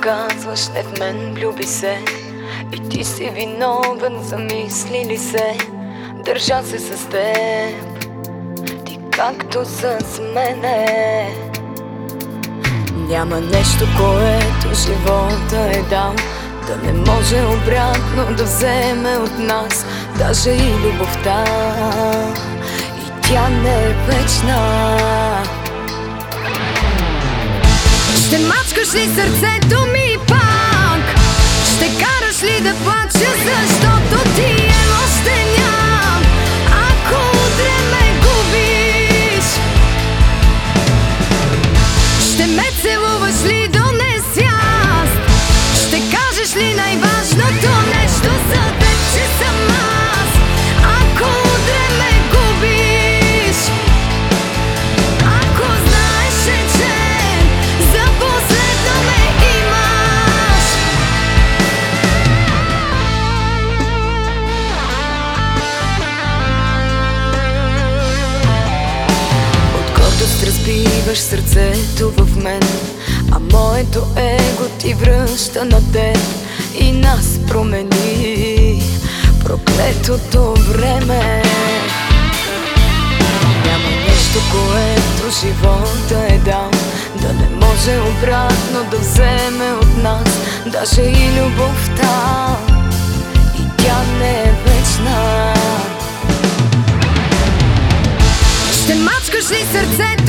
казваш 0.00 0.68
не 0.68 0.82
в 0.82 0.98
мен 0.98 1.34
влюби 1.34 1.66
се. 1.66 1.98
И 2.72 2.88
ти 2.88 3.04
си 3.04 3.30
виновен, 3.34 4.22
замисли 4.22 5.04
ли 5.04 5.18
се. 5.18 5.56
Държа 6.24 6.62
се 6.64 6.78
с 6.78 7.08
теб. 7.08 8.10
Ти 8.84 8.98
както 9.10 9.64
с 9.64 9.98
мене. 10.34 11.28
Няма 12.94 13.40
нещо, 13.40 13.86
което 13.96 14.74
живота 14.74 15.78
е 15.78 15.82
дал. 15.82 16.14
Да 16.66 16.76
не 16.76 16.92
може 16.92 17.44
обратно 17.44 18.36
да 18.36 18.44
вземе 18.44 19.16
от 19.16 19.38
нас 19.38 19.86
Даже 20.18 20.50
и 20.50 20.74
любовта. 20.74 21.44
И 22.98 23.28
тя 23.28 23.48
не 23.48 23.74
е 23.74 23.92
вечна 23.92 24.56
Ще 28.30 28.38
мачкаш 28.38 28.94
ли 28.94 29.04
сърцето 29.04 29.86
ми 29.92 30.18
пак? 30.28 30.39
Разбиваш 70.70 71.18
сърцето 71.18 72.10
в 72.16 72.36
мен 72.42 72.60
А 73.32 73.38
моето 73.52 74.06
его 74.16 74.68
ти 74.78 74.94
връща 74.94 75.64
на 75.64 75.92
теб 75.92 76.18
И 76.80 76.92
нас 76.92 77.38
промени. 77.48 78.82
Проклетото 79.44 80.54
време. 80.54 81.42
Няма 83.64 83.90
нещо, 84.08 84.38
което 84.50 85.36
живота 85.40 86.34
е 86.34 86.38
дал. 86.38 86.70
Да 87.22 87.32
не 87.32 87.66
може 87.66 87.98
обратно 87.98 88.90
да 88.90 88.96
вземе 88.96 89.72
от 89.72 90.02
нас 90.02 90.38
Даже 90.66 91.02
и 91.02 91.40
любовта. 91.40 92.56
И 93.58 93.82
тя 93.82 94.02
не 94.18 94.30
е 94.30 94.52
вечна. 94.66 95.54
Ще 98.84 98.94
мачкаш 98.94 99.50
ли 99.50 99.66
сърцето 99.72 100.19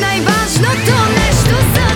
najważno 0.00 0.68
to 0.68 0.98
nešto 1.20 1.56
za 1.74 1.87